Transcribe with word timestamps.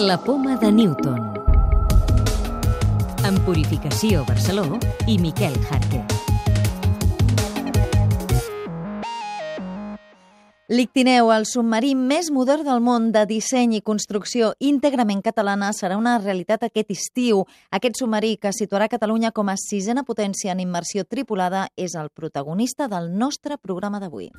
La 0.00 0.16
poma 0.16 0.54
de 0.54 0.70
Newton. 0.70 1.18
En 3.26 3.38
Purificació 3.44 4.22
Barceló 4.28 4.78
i 5.10 5.16
Miquel 5.18 5.56
Jarque. 5.66 6.04
L'Ictineu, 10.70 11.32
el 11.34 11.48
submarí 11.50 11.96
més 11.98 12.30
modern 12.30 12.62
del 12.62 12.78
món 12.78 13.10
de 13.10 13.24
disseny 13.26 13.74
i 13.80 13.82
construcció 13.82 14.52
íntegrament 14.60 15.24
catalana, 15.24 15.72
serà 15.74 15.98
una 15.98 16.20
realitat 16.22 16.68
aquest 16.68 16.94
estiu. 16.94 17.42
Aquest 17.74 17.98
submarí, 17.98 18.36
que 18.38 18.54
situarà 18.54 18.86
Catalunya 18.86 19.34
com 19.34 19.50
a 19.50 19.58
sisena 19.58 20.06
potència 20.06 20.54
en 20.54 20.62
immersió 20.62 21.02
tripulada, 21.02 21.72
és 21.74 21.98
el 21.98 22.14
protagonista 22.14 22.86
del 22.86 23.10
nostre 23.18 23.58
programa 23.58 23.98
d'avui. 23.98 24.30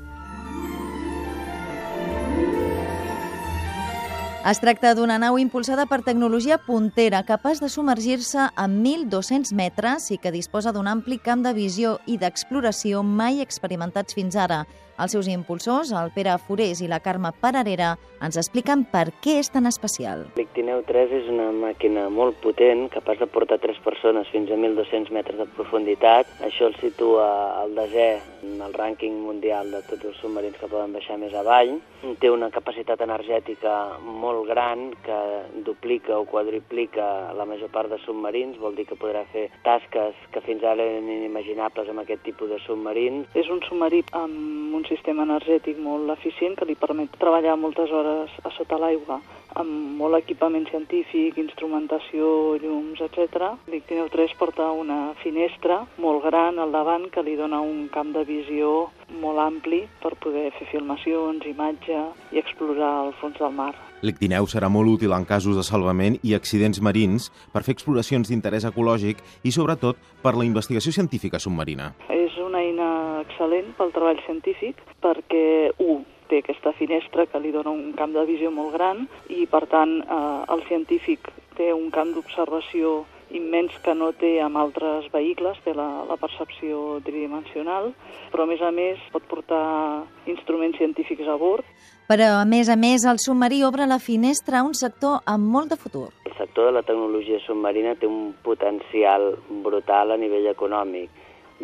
Es 4.47 4.61
tracta 4.63 4.93
d'una 4.95 5.17
nau 5.19 5.35
impulsada 5.35 5.83
per 5.83 5.97
tecnologia 5.99 6.55
puntera, 6.63 7.19
capaç 7.27 7.59
de 7.59 7.67
submergir-se 7.67 8.45
a 8.47 8.67
1.200 8.71 9.51
metres 9.51 10.07
i 10.15 10.17
que 10.17 10.31
disposa 10.31 10.71
d'un 10.71 10.87
ampli 10.87 11.19
camp 11.19 11.43
de 11.43 11.51
visió 11.53 11.97
i 12.07 12.15
d'exploració 12.17 13.03
mai 13.03 13.43
experimentats 13.43 14.15
fins 14.15 14.39
ara. 14.39 14.63
Els 14.99 15.13
seus 15.15 15.29
impulsors, 15.31 15.93
el 15.95 16.09
Pere 16.11 16.33
Forés 16.43 16.81
i 16.83 16.87
la 16.91 16.99
Carme 16.99 17.31
Pararera, 17.31 17.93
ens 18.19 18.35
expliquen 18.39 18.81
per 18.91 19.05
què 19.23 19.37
és 19.39 19.47
tan 19.51 19.69
especial. 19.69 20.25
L'Ictineu 20.35 20.81
3 20.87 21.13
és 21.21 21.29
una 21.31 21.45
màquina 21.55 22.09
molt 22.11 22.41
potent, 22.43 22.89
capaç 22.91 23.21
de 23.21 23.29
portar 23.31 23.61
tres 23.63 23.79
persones 23.85 24.27
fins 24.33 24.51
a 24.51 24.57
1.200 24.59 25.13
metres 25.15 25.39
de 25.39 25.47
profunditat. 25.55 26.27
Això 26.43 26.67
el 26.67 26.75
situa 26.81 27.29
al 27.61 27.77
desè 27.79 28.09
en 28.43 28.59
el 28.65 28.75
rànquing 28.75 29.15
mundial 29.23 29.71
de 29.71 29.79
tots 29.87 30.11
els 30.11 30.19
submarins 30.19 30.59
que 30.59 30.67
poden 30.67 30.91
baixar 30.91 31.15
més 31.21 31.35
avall. 31.35 31.77
Té 32.19 32.31
una 32.31 32.51
capacitat 32.51 32.99
energètica 33.07 33.77
molt 34.03 34.38
gran 34.47 34.91
que 35.05 35.19
duplica 35.65 36.17
o 36.17 36.25
quadriplica 36.25 37.33
la 37.33 37.45
major 37.45 37.71
part 37.73 37.89
de 37.91 37.99
submarins, 38.05 38.59
vol 38.59 38.75
dir 38.75 38.85
que 38.89 38.99
podrà 38.99 39.25
fer 39.33 39.49
tasques 39.65 40.15
que 40.33 40.43
fins 40.45 40.63
ara 40.63 40.85
eren 40.85 41.09
inimaginables 41.09 41.89
amb 41.89 42.03
aquest 42.03 42.23
tipus 42.27 42.49
de 42.53 42.59
submarins. 42.65 43.27
És 43.35 43.49
un 43.49 43.61
submarí 43.67 44.03
amb 44.11 44.75
un 44.79 44.85
sistema 44.89 45.25
energètic 45.27 45.79
molt 45.81 46.11
eficient 46.17 46.57
que 46.59 46.69
li 46.69 46.79
permet 46.79 47.19
treballar 47.19 47.57
moltes 47.57 47.91
hores 47.91 48.33
a 48.43 48.53
sota 48.57 48.79
l'aigua 48.79 49.21
amb 49.57 49.97
molt 49.99 50.19
equipament 50.19 50.67
científic, 50.69 51.37
instrumentació, 51.41 52.55
llums, 52.61 53.01
etc. 53.01 53.55
L'Ictineu 53.71 54.09
3 54.13 54.35
porta 54.39 54.69
una 54.75 55.15
finestra 55.23 55.81
molt 55.97 56.23
gran 56.27 56.59
al 56.59 56.71
davant 56.75 57.09
que 57.13 57.23
li 57.25 57.35
dona 57.39 57.61
un 57.65 57.87
camp 57.93 58.13
de 58.15 58.25
visió 58.27 58.89
molt 59.21 59.41
ampli 59.41 59.83
per 60.03 60.13
poder 60.21 60.49
fer 60.57 60.67
filmacions, 60.71 61.45
imatge 61.49 62.01
i 62.31 62.41
explorar 62.41 63.07
el 63.07 63.15
fons 63.21 63.39
del 63.41 63.55
mar. 63.55 63.73
L'Ictineu 64.05 64.45
serà 64.47 64.69
molt 64.71 64.87
útil 64.93 65.11
en 65.11 65.25
casos 65.27 65.57
de 65.59 65.63
salvament 65.67 66.15
i 66.23 66.35
accidents 66.37 66.79
marins 66.79 67.27
per 67.51 67.65
fer 67.65 67.75
exploracions 67.75 68.29
d'interès 68.29 68.67
ecològic 68.69 69.19
i, 69.43 69.51
sobretot, 69.51 69.99
per 70.23 70.37
la 70.37 70.47
investigació 70.47 70.93
científica 70.95 71.41
submarina. 71.41 71.91
És 72.07 72.37
una 72.39 72.61
eina 72.63 72.87
excel·lent 73.25 73.73
pel 73.75 73.91
treball 73.95 74.21
científic 74.23 74.79
perquè, 75.03 75.73
un, 75.83 76.05
té 76.29 76.41
aquesta 76.43 76.73
finestra 76.77 77.25
que 77.27 77.41
li 77.41 77.51
dona 77.51 77.73
un 77.73 77.93
camp 77.97 78.13
de 78.15 78.25
visió 78.29 78.51
molt 78.53 78.75
gran 78.77 79.07
i, 79.27 79.45
per 79.49 79.65
tant, 79.71 79.99
eh, 80.01 80.53
el 80.53 80.65
científic 80.69 81.31
té 81.57 81.73
un 81.75 81.89
camp 81.91 82.13
d'observació 82.15 83.01
immens 83.35 83.75
que 83.83 83.93
no 83.93 84.09
té 84.17 84.39
amb 84.41 84.57
altres 84.57 85.09
vehicles, 85.13 85.59
té 85.65 85.73
la, 85.77 86.05
la 86.09 86.17
percepció 86.17 86.99
tridimensional, 87.05 87.91
però 88.31 88.45
a 88.45 88.49
més 88.49 88.61
a 88.65 88.71
més 88.73 89.01
pot 89.13 89.25
portar 89.29 90.05
instruments 90.31 90.79
científics 90.81 91.29
a 91.29 91.37
bord. 91.37 91.65
Però, 92.09 92.29
a 92.39 92.45
més 92.49 92.71
a 92.73 92.77
més, 92.79 93.05
el 93.05 93.21
submarí 93.21 93.61
obre 93.67 93.85
la 93.85 93.99
finestra 94.01 94.59
a 94.59 94.65
un 94.65 94.73
sector 94.73 95.19
amb 95.29 95.45
molt 95.45 95.69
de 95.69 95.77
futur. 95.77 96.07
El 96.25 96.33
sector 96.39 96.69
de 96.69 96.77
la 96.79 96.85
tecnologia 96.85 97.37
submarina 97.45 97.93
té 97.99 98.09
un 98.09 98.33
potencial 98.41 99.35
brutal 99.65 100.15
a 100.15 100.17
nivell 100.17 100.49
econòmic. 100.49 101.11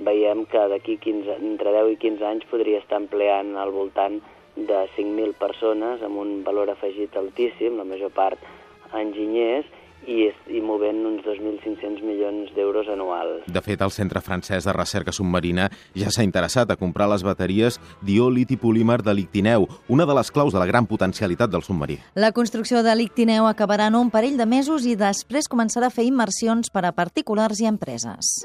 Veiem 0.05 0.43
que 0.51 0.61
d'aquí 0.69 0.99
entre 1.07 1.71
10 1.71 1.93
i 1.95 1.97
15 1.97 2.25
anys 2.29 2.47
podria 2.51 2.81
estar 2.83 2.99
empleant 2.99 3.55
al 3.57 3.71
voltant 3.71 4.19
de 4.55 4.81
5.000 4.95 5.35
persones 5.39 6.03
amb 6.03 6.21
un 6.21 6.43
valor 6.43 6.71
afegit 6.71 7.15
altíssim, 7.19 7.77
la 7.77 7.87
major 7.87 8.13
part 8.15 8.39
enginyers, 8.95 9.67
i, 10.07 10.29
i 10.53 10.61
movent 10.61 11.01
uns 11.07 11.23
2.500 11.25 12.03
milions 12.05 12.51
d'euros 12.55 12.87
anuals. 12.91 13.45
De 13.51 13.61
fet, 13.65 13.81
el 13.81 13.93
Centre 13.93 14.21
Francès 14.21 14.67
de 14.67 14.73
Recerca 14.75 15.13
Submarina 15.15 15.69
ja 15.97 16.11
s'ha 16.13 16.25
interessat 16.25 16.71
a 16.71 16.77
comprar 16.79 17.09
les 17.11 17.25
bateries 17.25 17.79
d'ió 18.05 18.29
liti-polímer 18.29 19.01
de 19.05 19.15
l'Ictineu, 19.17 19.67
una 19.89 20.05
de 20.05 20.17
les 20.17 20.31
claus 20.31 20.53
de 20.53 20.61
la 20.61 20.69
gran 20.69 20.85
potencialitat 20.85 21.51
del 21.51 21.65
submarí. 21.65 21.99
La 22.15 22.31
construcció 22.31 22.83
de 22.85 22.95
l'Ictineu 22.95 23.49
acabarà 23.49 23.89
en 23.89 23.99
un 23.99 24.11
parell 24.13 24.37
de 24.37 24.45
mesos 24.45 24.85
i 24.85 24.95
després 24.99 25.49
començarà 25.51 25.89
a 25.89 25.95
fer 25.95 26.07
immersions 26.09 26.69
per 26.69 26.85
a 26.85 26.93
particulars 26.95 27.61
i 27.61 27.69
empreses. 27.71 28.37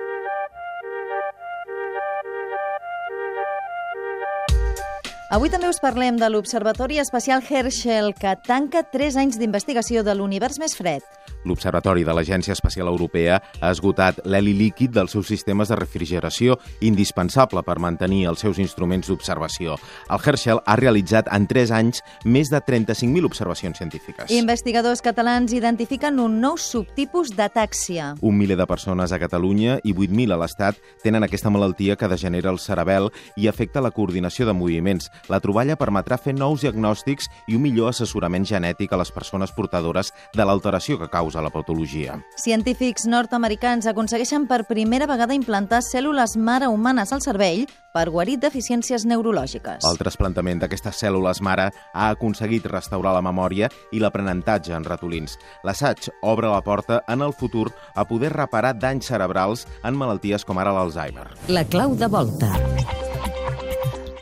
Avui 5.30 5.46
també 5.46 5.68
us 5.70 5.78
parlem 5.78 6.16
de 6.18 6.26
l'Observatori 6.26 6.96
Espacial 6.98 7.38
Herschel, 7.38 8.08
que 8.18 8.32
tanca 8.48 8.80
3 8.82 9.14
anys 9.20 9.36
d'investigació 9.38 10.02
de 10.02 10.16
l'univers 10.18 10.56
més 10.58 10.72
fred. 10.74 11.04
L'Observatori 11.46 12.02
de 12.02 12.10
l'Agència 12.10 12.50
Espacial 12.56 12.88
Europea 12.90 13.36
ha 13.38 13.70
esgotat 13.70 14.18
l'heli 14.26 14.56
líquid 14.58 14.90
dels 14.96 15.14
seus 15.14 15.28
sistemes 15.30 15.70
de 15.70 15.78
refrigeració, 15.78 16.56
indispensable 16.82 17.62
per 17.62 17.78
mantenir 17.78 18.24
els 18.26 18.42
seus 18.42 18.58
instruments 18.58 19.06
d'observació. 19.06 19.76
El 20.10 20.18
Herschel 20.18 20.60
ha 20.66 20.76
realitzat 20.76 21.30
en 21.30 21.46
3 21.46 21.74
anys 21.78 22.02
més 22.24 22.50
de 22.50 22.58
35.000 22.58 23.30
observacions 23.30 23.78
científiques. 23.78 24.34
Investigadors 24.34 24.98
catalans 25.00 25.54
identifiquen 25.54 26.18
un 26.18 26.40
nou 26.42 26.58
subtipus 26.58 27.30
d'atàxia. 27.38 28.16
Un 28.20 28.34
miler 28.36 28.58
de 28.58 28.66
persones 28.66 29.14
a 29.14 29.22
Catalunya 29.22 29.78
i 29.84 29.94
8.000 29.94 30.34
a 30.34 30.42
l'Estat 30.42 30.82
tenen 31.06 31.22
aquesta 31.22 31.54
malaltia 31.54 31.94
que 31.94 32.10
degenera 32.10 32.50
el 32.50 32.58
cerebel 32.58 33.12
i 33.38 33.46
afecta 33.46 33.78
la 33.78 33.94
coordinació 33.94 34.50
de 34.50 34.58
moviments. 34.58 35.06
La 35.28 35.40
troballa 35.40 35.76
permetrà 35.76 36.18
fer 36.18 36.34
nous 36.34 36.62
diagnòstics 36.64 37.28
i 37.46 37.58
un 37.58 37.64
millor 37.64 37.90
assessorament 37.92 38.46
genètic 38.46 38.92
a 38.92 39.00
les 39.00 39.12
persones 39.12 39.52
portadores 39.52 40.12
de 40.34 40.46
l'alteració 40.46 40.98
que 40.98 41.10
causa 41.10 41.42
la 41.42 41.52
patologia. 41.52 42.20
Científics 42.40 43.06
nord-americans 43.06 43.86
aconsegueixen 43.90 44.46
per 44.46 44.64
primera 44.68 45.08
vegada 45.10 45.36
implantar 45.36 45.82
cèl·lules 45.84 46.36
mare 46.38 46.70
humanes 46.70 47.12
al 47.12 47.22
cervell 47.24 47.66
per 47.94 48.06
guarir 48.10 48.38
deficiències 48.38 49.04
neurològiques. 49.08 49.82
El 49.88 49.98
trasplantament 49.98 50.62
d'aquestes 50.62 51.02
cèl·lules 51.02 51.42
mare 51.42 51.70
ha 51.70 52.08
aconseguit 52.14 52.66
restaurar 52.70 53.16
la 53.16 53.24
memòria 53.24 53.70
i 53.90 54.02
l'aprenentatge 54.02 54.74
en 54.76 54.86
ratolins. 54.86 55.36
L'assaig 55.66 56.10
obre 56.22 56.50
la 56.52 56.62
porta 56.62 57.02
en 57.08 57.26
el 57.26 57.34
futur 57.34 57.68
a 57.94 58.06
poder 58.06 58.32
reparar 58.36 58.76
danys 58.78 59.10
cerebrals 59.10 59.66
en 59.82 59.98
malalties 59.98 60.46
com 60.46 60.62
ara 60.62 60.74
l'Alzheimer. 60.76 61.30
La 61.48 61.66
clau 61.66 61.96
de 61.98 62.10
volta. 62.10 62.54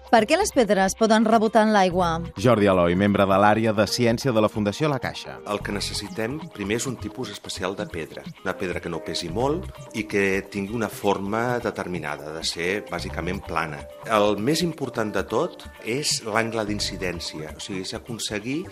Per 0.09 0.23
què 0.25 0.39
les 0.41 0.49
pedres 0.57 0.95
poden 0.97 1.27
rebotar 1.29 1.67
en 1.67 1.75
l'aigua? 1.75 2.07
Jordi 2.41 2.65
Aloi, 2.71 2.95
membre 2.97 3.27
de 3.29 3.37
l'àrea 3.43 3.75
de 3.77 3.85
ciència 3.85 4.33
de 4.33 4.41
la 4.41 4.49
Fundació 4.49 4.89
La 4.89 4.97
Caixa. 5.03 5.35
El 5.53 5.61
que 5.61 5.75
necessitem 5.77 6.39
primer 6.55 6.79
és 6.81 6.87
un 6.89 6.97
tipus 6.97 7.29
especial 7.35 7.77
de 7.77 7.85
pedra. 7.93 8.23
Una 8.41 8.55
pedra 8.57 8.81
que 8.81 8.89
no 8.89 9.03
pesi 9.05 9.29
molt 9.29 9.69
i 9.93 10.07
que 10.09 10.41
tingui 10.49 10.73
una 10.79 10.89
forma 10.89 11.59
determinada, 11.61 12.33
de 12.33 12.41
ser 12.41 12.71
bàsicament 12.89 13.43
plana. 13.45 13.83
El 14.09 14.41
més 14.41 14.65
important 14.65 15.13
de 15.13 15.27
tot 15.29 15.69
és 15.85 16.23
l'angle 16.25 16.65
d'incidència, 16.65 17.53
o 17.53 17.61
sigui, 17.61 17.85
és 17.85 17.93
aconseguir 18.01 18.63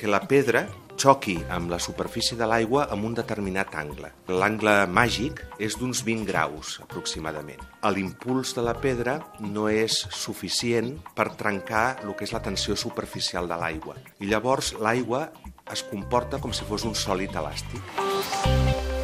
que 0.00 0.08
la 0.08 0.24
pedra 0.24 0.64
xoqui 0.96 1.36
amb 1.52 1.70
la 1.70 1.78
superfície 1.78 2.36
de 2.38 2.48
l'aigua 2.48 2.86
amb 2.92 3.04
un 3.08 3.14
determinat 3.14 3.74
angle. 3.78 4.10
L'angle 4.28 4.74
màgic 4.88 5.42
és 5.62 5.76
d'uns 5.78 6.02
20 6.06 6.26
graus, 6.28 6.78
aproximadament. 6.84 7.62
L'impuls 7.86 8.54
de 8.56 8.64
la 8.66 8.74
pedra 8.80 9.20
no 9.40 9.68
és 9.70 10.00
suficient 10.10 10.96
per 11.14 11.30
trencar 11.38 11.86
el 12.02 12.16
que 12.16 12.26
és 12.26 12.34
la 12.34 12.42
tensió 12.42 12.76
superficial 12.76 13.48
de 13.48 13.60
l'aigua. 13.60 13.96
I 14.20 14.32
llavors 14.32 14.74
l'aigua 14.80 15.28
es 15.72 15.86
comporta 15.86 16.40
com 16.42 16.52
si 16.54 16.66
fos 16.66 16.88
un 16.88 16.94
sòlid 16.98 17.36
elàstic. 17.36 18.95